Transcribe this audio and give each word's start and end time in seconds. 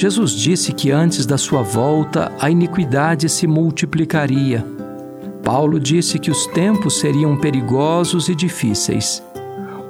Jesus 0.00 0.30
disse 0.32 0.72
que 0.72 0.90
antes 0.90 1.26
da 1.26 1.36
sua 1.36 1.60
volta 1.60 2.32
a 2.40 2.50
iniquidade 2.50 3.28
se 3.28 3.46
multiplicaria. 3.46 4.64
Paulo 5.44 5.78
disse 5.78 6.18
que 6.18 6.30
os 6.30 6.46
tempos 6.46 6.98
seriam 7.00 7.36
perigosos 7.36 8.30
e 8.30 8.34
difíceis. 8.34 9.22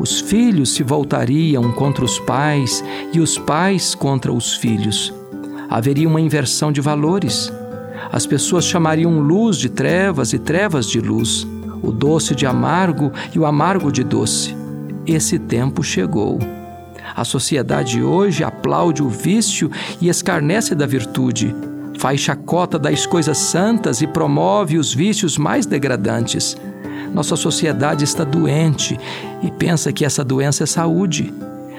Os 0.01 0.21
filhos 0.21 0.75
se 0.75 0.83
voltariam 0.83 1.71
contra 1.71 2.05
os 2.05 2.19
pais 2.19 2.83
e 3.13 3.21
os 3.21 3.39
pais 3.39 3.95
contra 3.95 4.33
os 4.33 4.55
filhos. 4.55 5.15
Haveria 5.69 6.09
uma 6.09 6.21
inversão 6.21 6.73
de 6.73 6.81
valores. 6.81 7.53
As 8.11 8.27
pessoas 8.27 8.65
chamariam 8.65 9.21
luz 9.21 9.59
de 9.59 9.69
trevas 9.69 10.33
e 10.33 10.41
trevas 10.41 10.91
de 10.91 10.99
luz, 11.01 11.47
o 11.81 11.93
doce 11.93 12.35
de 12.35 12.47
amargo 12.47 13.13
e 13.33 13.39
o 13.39 13.47
amargo 13.47 13.93
de 13.93 14.03
doce. 14.03 14.57
Esse 15.07 15.39
tempo 15.39 15.85
chegou. 15.85 16.41
A 17.15 17.25
sociedade 17.25 18.03
hoje 18.03 18.45
aplaude 18.45 19.03
o 19.03 19.09
vício 19.09 19.71
e 20.01 20.09
escarnece 20.09 20.75
da 20.75 20.87
virtude, 20.87 21.55
faz 21.99 22.21
chacota 22.21 22.79
das 22.79 23.05
coisas 23.05 23.37
santas 23.37 24.01
e 24.01 24.07
promove 24.07 24.79
os 24.79 24.95
vícios 24.95 25.37
mais 25.37 25.67
degradantes. 25.67 26.57
Nossa 27.13 27.37
sociedade 27.37 28.05
está 28.05 28.25
doente 28.25 28.99
e 29.43 29.51
pensa 29.51 29.93
que 29.93 30.05
essa 30.05 30.25
doença 30.25 30.65
é 30.65 30.67
saúde. 30.67 31.33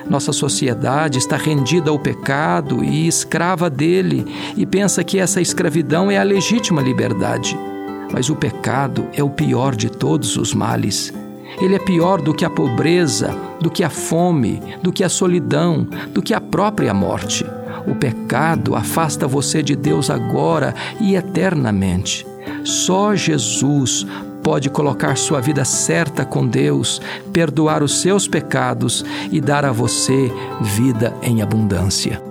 Nossa 0.09 0.33
sociedade 0.33 1.17
está 1.17 1.37
rendida 1.37 1.89
ao 1.89 1.97
pecado 1.97 2.83
e 2.83 3.07
escrava 3.07 3.69
dele 3.69 4.25
e 4.57 4.65
pensa 4.65 5.03
que 5.03 5.17
essa 5.17 5.39
escravidão 5.39 6.11
é 6.11 6.17
a 6.17 6.23
legítima 6.23 6.81
liberdade. 6.81 7.57
Mas 8.11 8.29
o 8.29 8.35
pecado 8.35 9.07
é 9.13 9.23
o 9.23 9.29
pior 9.29 9.73
de 9.73 9.89
todos 9.89 10.35
os 10.35 10.53
males. 10.53 11.13
Ele 11.59 11.75
é 11.75 11.79
pior 11.79 12.21
do 12.21 12.33
que 12.33 12.45
a 12.45 12.49
pobreza, 12.49 13.35
do 13.59 13.69
que 13.69 13.83
a 13.83 13.89
fome, 13.89 14.61
do 14.81 14.91
que 14.91 15.03
a 15.03 15.09
solidão, 15.09 15.87
do 16.13 16.21
que 16.21 16.33
a 16.33 16.41
própria 16.41 16.93
morte. 16.93 17.45
O 17.87 17.95
pecado 17.95 18.75
afasta 18.75 19.27
você 19.27 19.63
de 19.63 19.75
Deus 19.75 20.09
agora 20.09 20.73
e 20.99 21.15
eternamente. 21.15 22.25
Só 22.63 23.15
Jesus 23.15 24.05
pode 24.43 24.69
colocar 24.69 25.15
sua 25.17 25.39
vida 25.39 25.63
certa 25.63 26.25
com 26.25 26.47
Deus, 26.47 27.01
perdoar 27.31 27.83
os 27.83 28.01
seus 28.01 28.27
pecados 28.27 29.05
e 29.31 29.39
dar 29.39 29.65
a 29.65 29.71
você 29.71 30.31
vida 30.61 31.13
em 31.21 31.41
abundância. 31.41 32.30